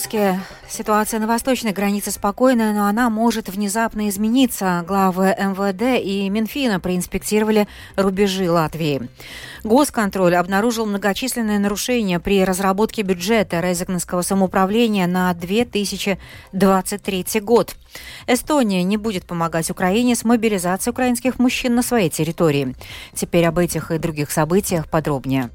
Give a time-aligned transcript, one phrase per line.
[0.00, 0.40] выпуске.
[0.68, 4.82] Ситуация на восточной границе спокойная, но она может внезапно измениться.
[4.86, 9.10] Главы МВД и Минфина проинспектировали рубежи Латвии.
[9.62, 17.74] Госконтроль обнаружил многочисленные нарушения при разработке бюджета Резекнского самоуправления на 2023 год.
[18.26, 22.74] Эстония не будет помогать Украине с мобилизацией украинских мужчин на своей территории.
[23.12, 25.50] Теперь об этих и других событиях подробнее.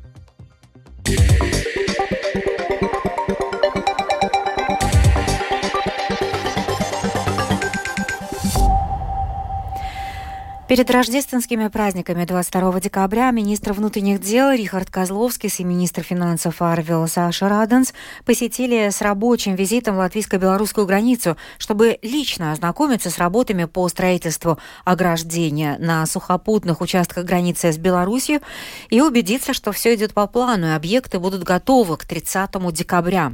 [10.67, 17.47] Перед рождественскими праздниками 22 декабря министр внутренних дел Рихард Козловский и министр финансов Арвил Саша
[17.47, 17.93] Раденс
[18.25, 26.03] посетили с рабочим визитом латвийско-белорусскую границу, чтобы лично ознакомиться с работами по строительству ограждения на
[26.07, 28.41] сухопутных участках границы с Беларусью
[28.89, 33.33] и убедиться, что все идет по плану и объекты будут готовы к 30 декабря.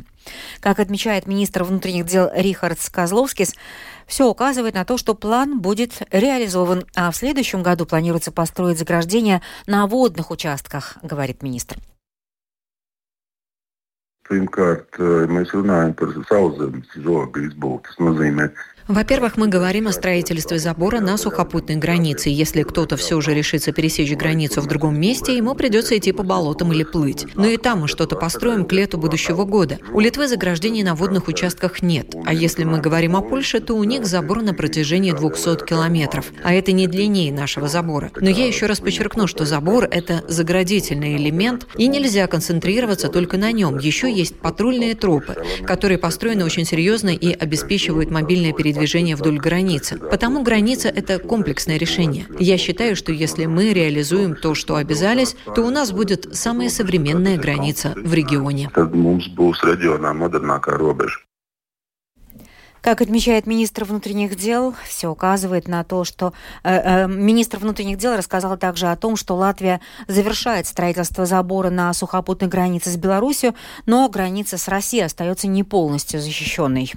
[0.60, 3.56] Как отмечает министр внутренних дел Рихард Козловскис,
[4.12, 9.42] все указывает на то, что план будет реализован, а в следующем году планируется построить заграждения
[9.68, 11.78] на водных участках, говорит министр.
[14.32, 14.96] Pirmkārt,
[15.28, 17.82] mēs runājam par sauszemes žoga izbūvi.
[17.84, 18.46] Tas nozīmē,
[18.88, 22.30] во-первых, мы говорим о строительстве забора на сухопутной границе.
[22.30, 26.74] Если кто-то все же решится пересечь границу в другом месте, ему придется идти по болотам
[26.74, 27.28] или плыть.
[27.36, 29.80] Но и там мы что-то построим к лету будущего года.
[29.94, 32.16] У Литвы заграждений на водных участках нет.
[32.26, 36.32] А если мы говорим о Польше, то у них забор на протяжении 200 километров.
[36.44, 38.12] А это не длиннее нашего забора.
[38.20, 43.52] Но я еще раз подчеркну, что забор– это заградительный элемент, и нельзя концентрироваться только на
[43.52, 43.78] нем.
[43.78, 49.98] Еще есть патрульные тропы, которые построены очень серьезно и обеспечивают мобильное передвижение движения вдоль границы.
[49.98, 52.26] Потому граница– это комплексное решение.
[52.40, 57.38] Я считаю, что если мы реализуем то, что обязались, то у нас будет самая современная
[57.38, 58.70] граница в регионе.
[62.82, 68.18] Как отмечает министр внутренних дел, все указывает на то, что э, э, министр внутренних дел
[68.18, 73.54] рассказал также о том, что Латвия завершает строительство забора на сухопутной границе с Беларусью,
[73.86, 76.92] но граница с Россией остается не полностью защищенной.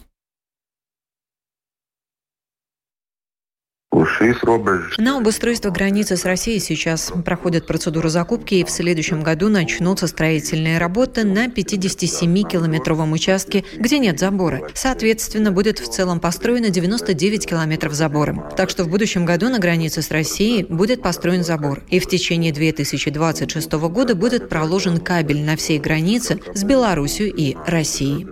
[4.99, 10.78] На обустройство границы с Россией сейчас проходят процедуру закупки, и в следующем году начнутся строительные
[10.78, 14.62] работы на 57-километровом участке, где нет забора.
[14.75, 18.50] Соответственно, будет в целом построено 99 километров забора.
[18.56, 21.82] Так что в будущем году на границе с Россией будет построен забор.
[21.88, 28.26] И в течение 2026 года будет проложен кабель на всей границе с Беларусью и Россией.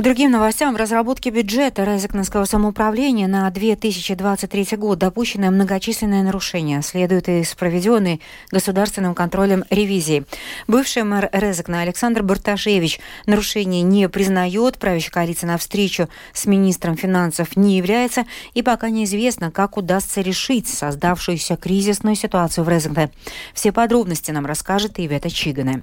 [0.00, 0.72] К другим новостям.
[0.72, 9.14] В разработке бюджета Резекнского самоуправления на 2023 год допущены многочисленные нарушения, следует из проведенной государственным
[9.14, 10.24] контролем ревизии.
[10.66, 17.54] Бывший мэр Резекна Александр Барташевич нарушений не признает, правящая коалиция на встречу с министром финансов
[17.54, 18.24] не является,
[18.54, 23.10] и пока неизвестно, как удастся решить создавшуюся кризисную ситуацию в Резекне.
[23.52, 25.82] Все подробности нам расскажет Ивета Чигана.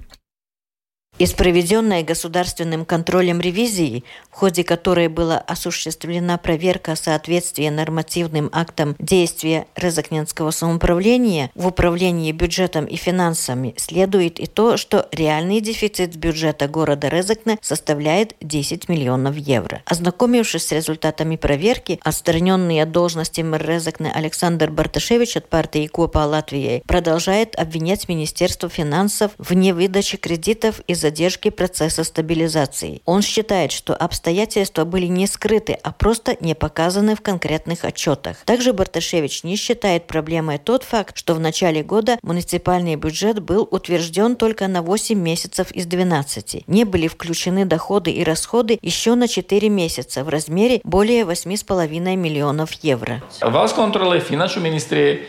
[1.18, 9.66] Из проведенной государственным контролем ревизии, в ходе которой была осуществлена проверка соответствия нормативным актам действия
[9.74, 17.08] Резакненского самоуправления в управлении бюджетом и финансами, следует и то, что реальный дефицит бюджета города
[17.08, 19.82] Резакне составляет 10 миллионов евро.
[19.86, 26.84] Ознакомившись с результатами проверки, отстраненный от должности мэр Резакне Александр Барташевич от партии КОПа Латвии
[26.86, 33.00] продолжает обвинять Министерство финансов в невыдаче кредитов из-за задержки процесса стабилизации.
[33.06, 38.36] Он считает, что обстоятельства были не скрыты, а просто не показаны в конкретных отчетах.
[38.44, 44.36] Также Барташевич не считает проблемой тот факт, что в начале года муниципальный бюджет был утвержден
[44.36, 46.68] только на 8 месяцев из 12.
[46.68, 52.72] Не были включены доходы и расходы еще на 4 месяца в размере более 8,5 миллионов
[52.82, 53.22] евро.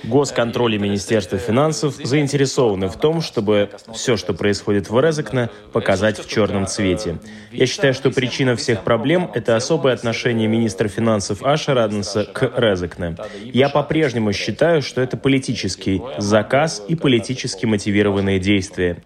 [0.04, 6.30] Госконтроль и Министерство финансов заинтересованы в том, чтобы все, что происходит в Резекне, показать в
[6.30, 7.20] черном цвете.
[7.52, 13.16] Я считаю, что причина всех проблем– это особое отношение министра финансов Аша Раденса к Резекне.
[13.44, 18.98] Я по-прежнему считаю, что это политический заказ и политически мотивированные действия.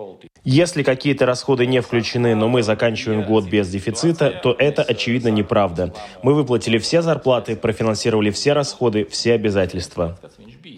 [0.45, 5.93] Если какие-то расходы не включены, но мы заканчиваем год без дефицита, то это, очевидно, неправда.
[6.21, 10.19] Мы выплатили все зарплаты, профинансировали все расходы, все обязательства.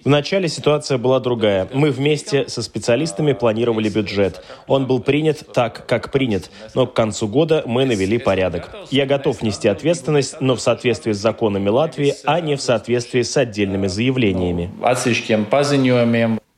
[0.04, 1.68] В начале ситуация была другая.
[1.74, 4.44] Мы вместе со специалистами планировали бюджет.
[4.68, 8.70] Он был принят так, как принят, но к концу года мы навели порядок.
[8.92, 13.36] Я готов нести ответственность, но в соответствии с законами Латвии, а не в соответствии с
[13.38, 14.72] отдельными заявлениями.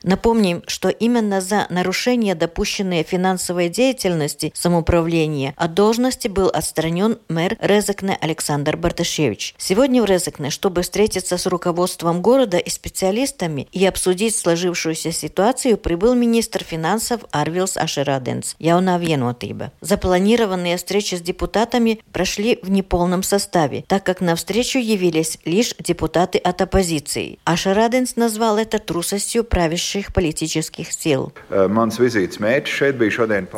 [0.04, 8.16] Напомним, что именно за нарушение допущенной финансовой деятельности самоуправления от должности был отстранен мэр Резекне
[8.20, 9.54] Александр Барташевич.
[9.58, 16.14] Сегодня в Резекне, чтобы встретиться с руководством города и специалистами и обсудить сложившуюся ситуацию, прибыл
[16.14, 19.72] министр финансов Арвилс Ашераденс, Яуна Венотиба.
[19.80, 26.38] Запланированные встречи с депутатами прошли в неполном составе, так как на встречу явились лишь депутаты
[26.38, 27.40] от оппозиции.
[27.44, 31.32] Ашераденс назвал это трусостью правящей высших политических сил.
[31.48, 31.68] Э,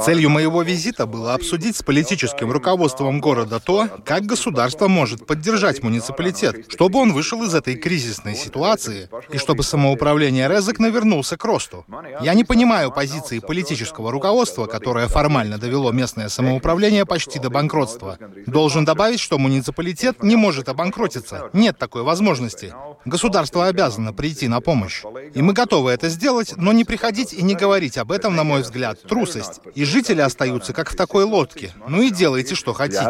[0.05, 6.67] Целью моего визита было обсудить с политическим руководством города то, как государство может поддержать муниципалитет,
[6.69, 11.85] чтобы он вышел из этой кризисной ситуации и чтобы самоуправление Резек навернулся к росту.
[12.21, 18.19] Я не понимаю позиции политического руководства, которое формально довело местное самоуправление почти до банкротства.
[18.47, 21.50] Должен добавить, что муниципалитет не может обанкротиться.
[21.53, 22.73] Нет такой возможности.
[23.05, 25.03] Государство обязано прийти на помощь.
[25.35, 26.19] И мы готовы это сделать,
[26.56, 29.61] но не приходить и не говорить об этом, на мой взгляд, трусость.
[29.75, 31.72] И жители остаются как в такой лодке.
[31.88, 33.00] Ну и делайте, что хотите.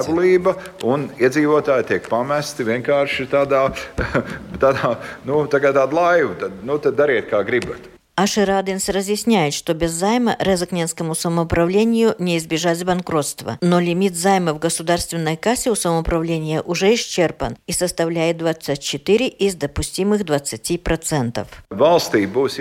[8.21, 13.57] Ашераденс разъясняет, что без займа Резакненскому самоуправлению не избежать банкротства.
[13.63, 20.21] Но лимит займа в государственной кассе у самоуправления уже исчерпан и составляет 24 из допустимых
[20.21, 21.47] 20%.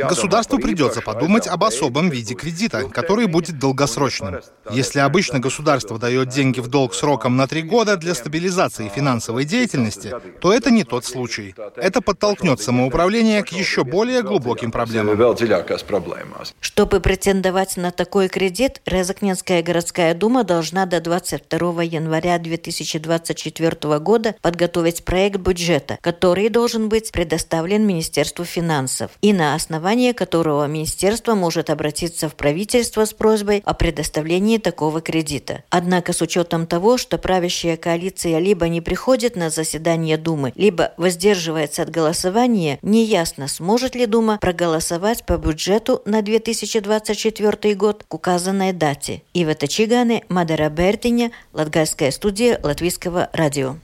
[0.07, 4.37] Государству придется подумать об особом виде кредита, который будет долгосрочным.
[4.71, 10.15] Если обычно государство дает деньги в долг сроком на три года для стабилизации финансовой деятельности,
[10.39, 11.53] то это не тот случай.
[11.75, 15.17] Это подтолкнет самоуправление к еще более глубоким проблемам
[15.49, 16.53] dziļākās problēmās.
[16.61, 25.03] Чтобы претендовать на такой кредит, Резакненская городская дума должна до 22 января 2024 года подготовить
[25.03, 32.29] проект бюджета, который должен быть предоставлен Министерству финансов, и на основании которого Министерство может обратиться
[32.29, 35.63] в правительство с просьбой о предоставлении такого кредита.
[35.69, 41.83] Однако с учетом того, что правящая коалиция либо не приходит на заседание Думы, либо воздерживается
[41.83, 49.21] от голосования, неясно, сможет ли Дума проголосовать по бюджету на 2024 год к указанной дате.
[49.35, 53.75] Ива Тачигане, Мадара Бертиня, Латгальская студия Латвийского радио.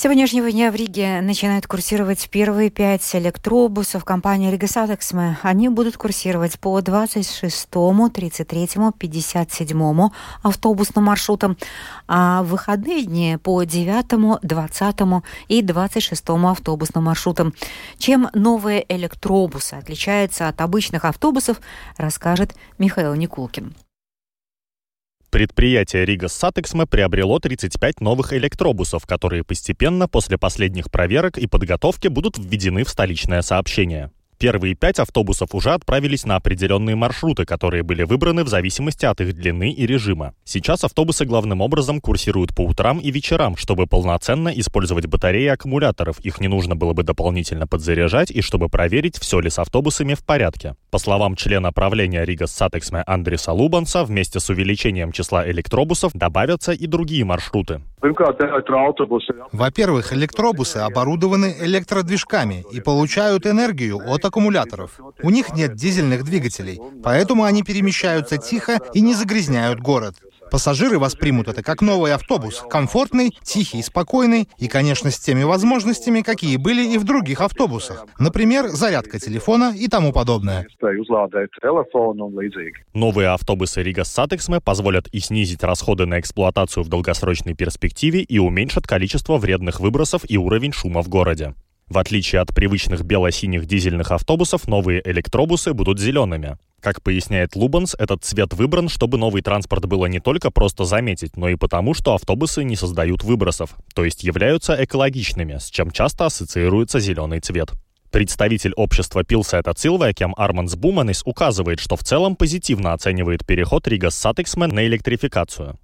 [0.00, 4.68] Сегодняшнего дня в Риге начинают курсировать первые пять электробусов компании Рига.
[5.42, 10.08] Они будут курсировать по 26, 33, 57
[10.44, 11.58] автобусным маршрутам,
[12.06, 14.96] а в выходные дни по 9, 20
[15.48, 17.52] и 26 автобусным маршрутам.
[17.98, 21.60] Чем новые электробусы отличаются от обычных автобусов,
[21.96, 23.74] расскажет Михаил Никулкин.
[25.30, 32.38] Предприятие Rīgas satiksme приобрело 35 новых электробусов, которые постепенно после последних проверок и подготовки будут
[32.38, 34.10] введены в столичное сообщение.
[34.38, 39.34] Первые пять автобусов уже отправились на определенные маршруты, которые были выбраны в зависимости от их
[39.34, 40.32] длины и режима.
[40.44, 46.20] Сейчас автобусы главным образом курсируют по утрам и вечерам, чтобы полноценно использовать батареи аккумуляторов.
[46.20, 50.24] Их не нужно было бы дополнительно подзаряжать и чтобы проверить, все ли с автобусами в
[50.24, 50.76] порядке.
[50.92, 56.86] По словам члена правления Rīgas satiksme Андриса Лубанса, вместе с увеличением числа электробусов добавятся и
[56.86, 57.82] другие маршруты.
[59.52, 65.00] Во-первых, электробусы оборудованы электродвижками и получают энергию от аккумуляторов.
[65.22, 70.14] У них нет дизельных двигателей, поэтому они перемещаются тихо и не загрязняют город.
[70.50, 76.56] Пассажиры воспримут это как новый автобус, комфортный, тихий, спокойный и, конечно, с теми возможностями, какие
[76.56, 78.06] были и в других автобусах.
[78.18, 80.66] Например, зарядка телефона и тому подобное.
[82.94, 88.86] Новые автобусы Rīgas satiksme позволят и снизить расходы на эксплуатацию в долгосрочной перспективе и уменьшат
[88.86, 91.54] количество вредных выбросов и уровень шума в городе.
[91.88, 96.58] В отличие от привычных бело-синих дизельных автобусов, новые электробусы будут зелеными.
[96.80, 101.48] Как поясняет Лубанс, этот цвет выбран, чтобы новый транспорт было не только просто заметить, но
[101.48, 107.00] и потому, что автобусы не создают выбросов, то есть являются экологичными, с чем часто ассоциируется
[107.00, 107.72] зеленый цвет.
[108.10, 114.70] Представитель общества Pilsēta cilvēkiem Арманс Буманис указывает, что в целом позитивно оценивает переход Rīgas satiksme
[114.70, 115.78] на электрификацию.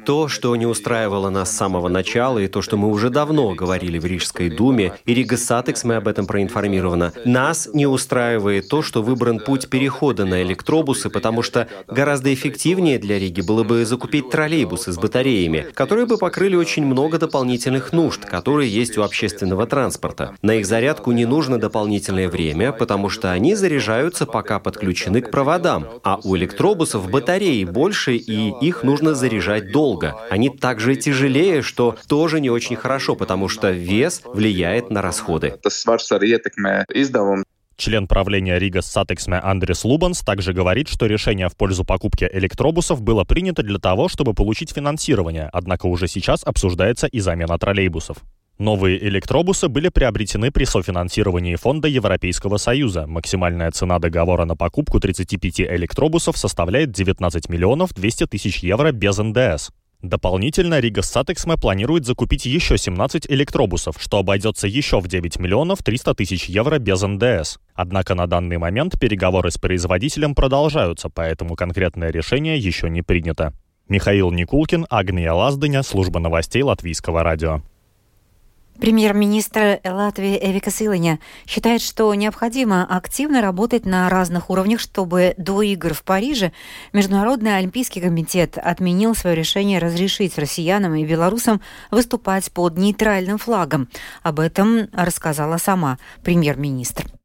[0.00, 3.98] То, что не устраивало нас с самого начала, и то, что мы уже давно говорили
[3.98, 9.40] в Рижской думе, и Rīgas satiksme об этом проинформированы, нас не устраивает то, что выбран
[9.40, 14.96] путь перехода на электробусы, потому что гораздо эффективнее для Риги было бы закупить троллейбусы с
[14.96, 20.34] батареями, которые бы покрыли очень много дополнительных нужд, которые есть у общественного транспорта.
[20.40, 25.86] На их зарядку не нужно дополнительное время, потому что они заряжаются, пока подключены к проводам,
[26.02, 30.16] а у электробусов батареи больше и их нужно заряжать долго.
[30.30, 35.54] Они также тяжелее, что тоже не очень хорошо, потому что вес влияет на расходы.
[37.76, 43.24] Член правления Rīgas satiksme Андрис Лубанс также говорит, что решение в пользу покупки электробусов было
[43.24, 48.16] принято для того, чтобы получить финансирование, однако уже сейчас обсуждается и замена троллейбусов.
[48.58, 53.06] Новые электробусы были приобретены при софинансировании Фонда Европейского Союза.
[53.06, 59.70] Максимальная цена договора на покупку 35 электробусов составляет 19 миллионов 200 тысяч евро без НДС.
[60.00, 66.14] Дополнительно Rīgas satiksme планирует закупить еще 17 электробусов, что обойдется еще в 9 миллионов 300
[66.14, 67.58] тысяч евро без НДС.
[67.74, 73.52] Однако на данный момент переговоры с производителем продолжаются, поэтому конкретное решение еще не принято.
[73.88, 77.62] Михаил Никулкин, Агния Лаздыня, служба новостей Латвийского радио.
[78.78, 85.94] Премьер-министр Латвии Эвика Силиня считает, что необходимо активно работать на разных уровнях, чтобы до игр
[85.94, 86.52] в Париже
[86.92, 93.88] Международный Олимпийский комитет отменил свое решение разрешить россиянам и белорусам выступать под нейтральным флагом.
[94.22, 97.15] Об этом рассказала сама премьер-министр.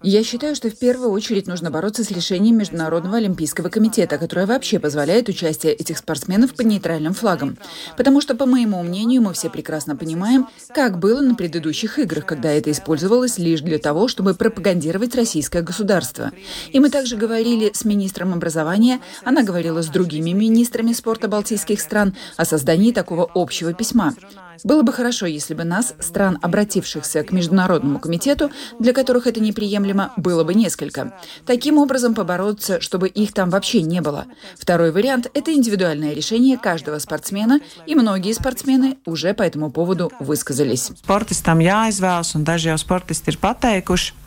[0.00, 4.78] Я считаю, что в первую очередь нужно бороться с лишением Международного Олимпийского комитета, которое вообще
[4.78, 7.58] позволяет участие этих спортсменов под нейтральным флагом.
[7.96, 12.52] Потому что, по моему мнению, мы все прекрасно понимаем, как было на предыдущих играх, когда
[12.52, 16.30] это использовалось лишь для того, чтобы пропагандировать российское государство.
[16.70, 22.14] И мы также говорили с министром образования, она говорила с другими министрами спорта балтийских стран
[22.36, 24.14] о создании такого общего письма.
[24.62, 27.63] Было бы хорошо, если бы нас, стран, обратившихся к Международному
[28.00, 31.12] комитету, для которых это неприемлемо, было бы несколько.
[31.46, 34.26] Таким образом побороться, чтобы их там вообще не было.
[34.58, 40.90] Второй вариант– это индивидуальное решение каждого спортсмена, и многие спортсмены уже по этому поводу высказались.
[41.04, 44.23] Спортистам jāizvēlas, un daži jau sportisti ir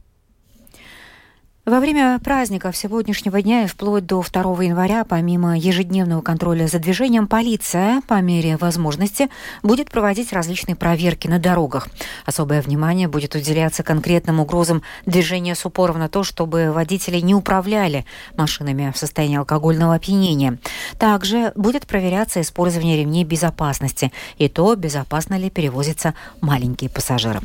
[1.67, 7.27] во время праздников сегодняшнего дня и вплоть до 2 января, помимо ежедневного контроля за движением,
[7.27, 9.29] полиция по мере возможности
[9.63, 11.89] будет проводить различные проверки на дорогах.
[12.25, 18.05] Особое внимание будет уделяться конкретным угрозам движения с упором на то, чтобы водители не управляли
[18.38, 20.59] машинами в состоянии алкогольного опьянения.
[20.97, 27.41] Также будет проверяться использование ремней безопасности и то, безопасно ли перевозятся маленькие пассажиры.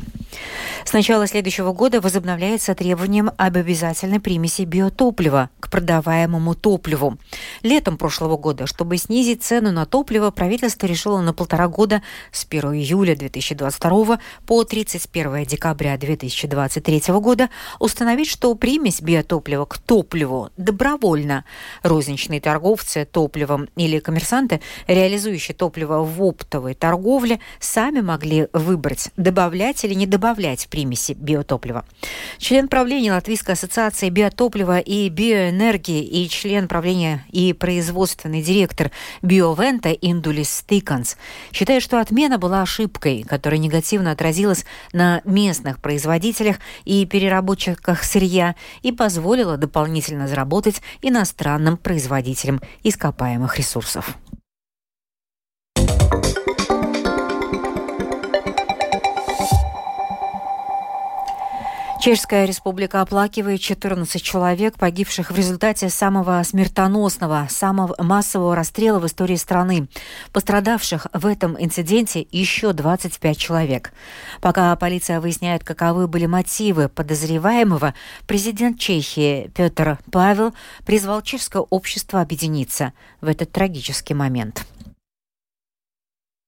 [0.85, 7.17] С начала следующего года возобновляется требованием об обязательном минеральной примеси биотоплива к продаваемому топливу.
[7.63, 12.01] Летом прошлого года, чтобы снизить цену на топливо, правительство решило на полтора года
[12.31, 20.49] с 1 июля 2022 по 31 декабря 2023 года установить, что примесь биотоплива к топливу
[20.57, 21.43] добровольно.
[21.83, 29.95] Розничные торговцы топливом или коммерсанты, реализующие топливо в оптовой торговле, сами могли выбрать, добавлять или
[29.95, 31.85] не добавлять примеси биотоплива.
[32.37, 38.91] Член правления Латвийской ассоциации Ассоциации биотоплива и биоэнергии и член правления и производственный директор
[39.21, 41.17] Биовента Индулис Стиканс
[41.51, 48.91] считает, что отмена была ошибкой, которая негативно отразилась на местных производителях и переработчиках сырья и
[48.91, 54.17] позволила дополнительно заработать иностранным производителям ископаемых ресурсов.
[62.03, 69.37] Чешская республика оплакивает 14 человек, погибших в результате самого смертоносного, самого массового расстрела в истории
[69.37, 69.87] страны.
[70.33, 73.93] Пострадавших в этом инциденте еще 25 человек.
[74.41, 77.93] Пока полиция выясняет, каковы были мотивы подозреваемого,
[78.27, 80.53] президент Чехии Петр Павел
[80.85, 82.91] призвал чешское общество объединиться
[83.21, 84.65] в этот трагический момент.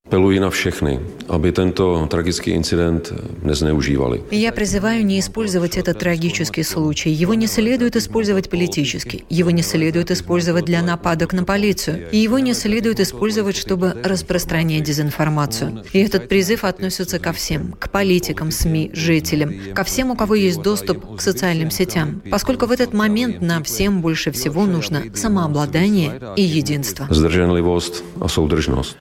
[0.05, 3.09] Apeluji na všechny, aby tento tragický инцидент
[3.41, 4.21] незнeužívali.
[4.31, 7.09] Я призываю не использовать этот трагический случай.
[7.09, 9.25] Его не следует использовать политически.
[9.29, 12.05] Его не следует использовать для нападок на полицию.
[12.11, 15.83] И его не следует использовать, чтобы распространять дезинформацию.
[15.91, 17.73] И этот призыв относится ко всем.
[17.79, 19.53] К политикам, СМИ, жителям.
[19.73, 22.21] Ко всем, у кого есть доступ к социальным сетям.
[22.29, 27.07] Поскольку в этот момент нам всем больше всего нужно самообладание и единство.
[27.09, 28.97] Zdrženlivost a soudržnost.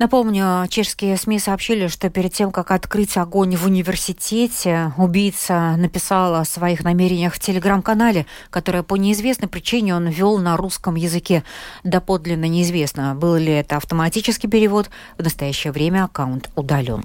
[0.00, 6.46] Напомню, чешские СМИ сообщили, что перед тем, как открыть огонь в университете, убийца написал о
[6.46, 11.44] своих намерениях в телеграм-канале, которое по неизвестной причине он вел на русском языке.
[11.84, 14.88] Доподлинно неизвестно, был ли это автоматический перевод.
[15.18, 17.04] В настоящее время аккаунт удален.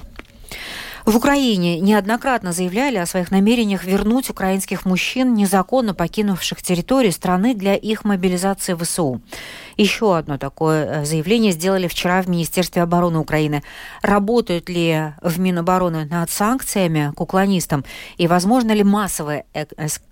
[1.06, 7.76] В Украине неоднократно заявляли о своих намерениях вернуть украинских мужчин, незаконно покинувших территорию страны для
[7.76, 9.22] их мобилизации в ВСУ.
[9.78, 13.62] Еще одно такое э, заявление сделали вчера в Министерстве обороны Украины.
[14.02, 17.86] Работают ли в Минобороны над санкциями к уклонистам
[18.18, 19.46] и возможно ли массовая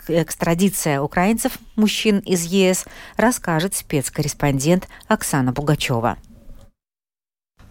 [0.07, 2.85] экстрадиция украинцев, мужчин из ЕС,
[3.17, 6.17] расскажет спецкорреспондент Оксана Пугачева.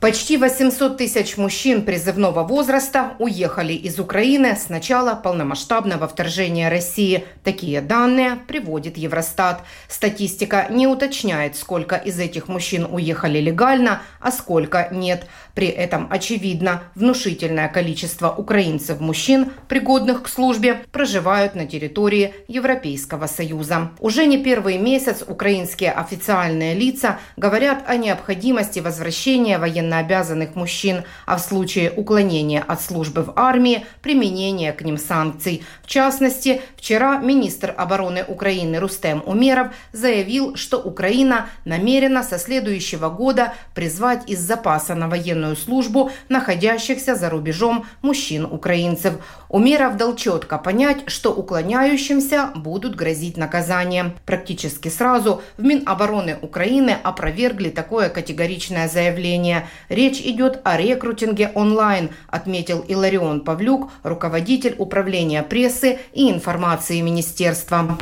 [0.02, 7.24] Почти 800 тысяч мужчин призывного возраста уехали из Украины с начала полномасштабного вторжения России.
[7.44, 9.62] Такие данные приводит Евростат.
[9.88, 15.28] Статистика не уточняет, сколько из этих мужчин уехали легально, а сколько нет.
[15.54, 23.92] При этом очевидно, внушительное количество украинцев-мужчин, пригодных к службе, проживают на территории Европейского Союза.
[24.00, 29.58] Уже не первый месяц украинские официальные лица говорят о необходимости возвращения
[29.92, 35.62] военнообязанных мужчин, а в случае уклонения от службы в армии– применения к ним санкций.
[35.82, 43.54] В частности, вчера министр обороны Украины Рустем Умеров заявил, что Украина намерена со следующего года
[43.74, 49.14] призвать из запаса на военную службу находящихся за рубежом мужчин-украинцев.
[49.48, 54.14] Умеров дал четко понять, что уклоняющимся будут грозить наказанием.
[54.24, 59.66] Практически сразу в Минобороны Украины опровергли такое категоричное заявление.
[59.88, 67.98] Речь идет о рекрутинге онлайн, отметил Иларион Павлюк, руководитель управления прессы и информации министерства.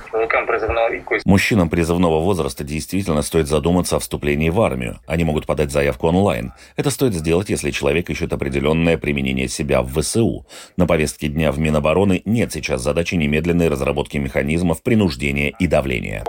[1.25, 4.99] Мужчинам призывного возраста действительно стоит задуматься о вступлении в армию.
[5.07, 6.53] Они могут подать заявку онлайн.
[6.77, 10.47] Это стоит сделать сделать, если человек ищет определенное применение себя в ВСУ.
[10.77, 16.25] На повестке дня в Минобороны нет сейчас задачи немедленной разработки механизмов принуждения и давления.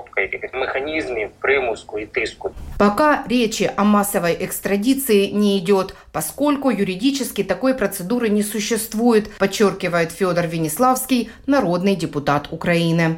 [2.78, 10.48] Пока речи о массовой экстрадиции не идет, поскольку юридически такой процедуры не существует, подчеркивает Федор
[10.48, 13.18] Венеславский, народный депутат Украины.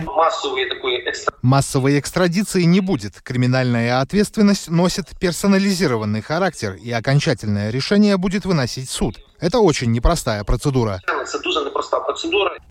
[1.41, 3.21] Массовой экстрадиции не будет.
[3.21, 9.19] Криминальная ответственность носит персонализированный характер, и окончательное решение будет выносить суд.
[9.39, 11.01] Это очень непростая процедура.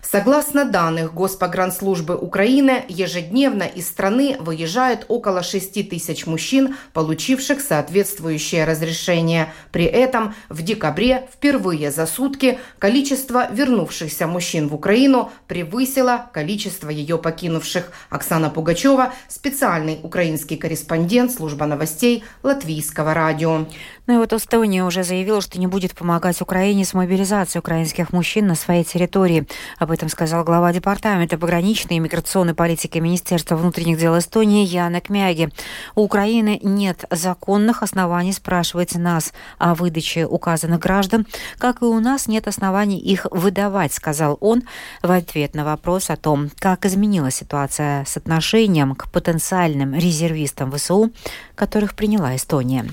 [0.01, 9.51] Согласно данных Госпогранслужбы Украины, ежедневно из страны выезжает около 6 тысяч мужчин, получивших соответствующее разрешение.
[9.71, 17.17] При этом в декабре впервые за сутки количество вернувшихся мужчин в Украину превысило количество ее
[17.17, 17.91] покинувших.
[18.09, 23.65] Оксана Пугачева, специальный украинский корреспондент служба новостей Латвийского радио.
[24.05, 28.47] Ну и вот Эстония уже заявила, что не будет помогать Украине с мобилизацией украинских мужчин
[28.47, 29.32] на своей территории.
[29.79, 35.49] Об этом сказал глава департамента пограничной и миграционной политики Министерства внутренних дел Эстонии Яна Кмяги.
[35.95, 41.25] У Украины нет законных оснований спрашивать нас о выдаче указанных граждан,
[41.57, 44.61] как и у нас нет оснований их выдавать, сказал он
[45.01, 51.11] в ответ на вопрос о том, как изменилась ситуация с отношением к потенциальным резервистам ВСУ,
[51.55, 52.85] которых приняла Эстония.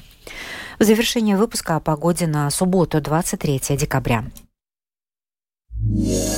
[0.78, 4.24] В завершение выпуска о погоде на субботу, 23 декабря.
[5.76, 6.29] По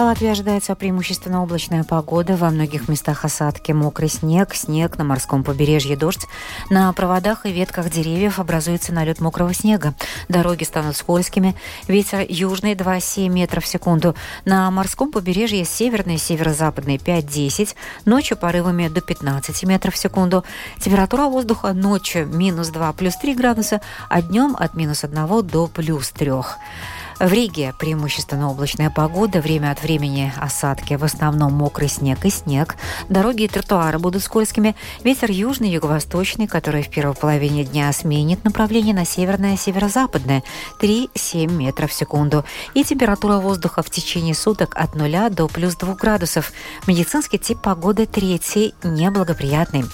[0.00, 2.34] Латвии ожидается преимущественно облачная погода.
[2.36, 6.26] Во многих местах осадки, мокрый снег, снег на морском побережье, дождь.
[6.70, 9.94] На проводах и ветках деревьев образуется налет мокрого снега.
[10.30, 11.54] Дороги станут скользкими.
[11.88, 14.16] Ветер южный 2,7 метров в секунду.
[14.46, 17.74] На морском побережье северный, северо-западный 5-10.
[18.06, 20.42] Ночью порывами до 15 метров в секунду.
[20.80, 26.10] Температура воздуха ночью минус 2 плюс 3 градуса, а днем от минус 1 до плюс
[26.12, 26.30] 3.
[27.22, 32.74] В Риге преимущественно облачная погода, время от времени осадки, в основном мокрый снег и снег.
[33.08, 34.74] Дороги и тротуары будут скользкими.
[35.04, 40.42] Ветер южный, юго-восточный, который в первой половине дня сменит направление на северное, северо-западное
[40.80, 42.44] 3-7 метров в секунду.
[42.74, 46.50] И температура воздуха в течение суток от 0 до плюс 2 градусов.
[46.88, 49.84] Медицинский тип погоды третий, неблагоприятный.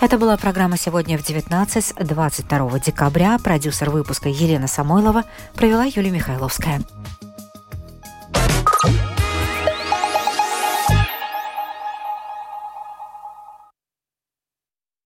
[0.00, 3.36] Это была программа «Сегодня в 19-22 декабря».
[3.42, 6.67] Продюсер выпуска Елена Самойлова провела Юлия Михайловская.
[6.68, 7.17] Instagram.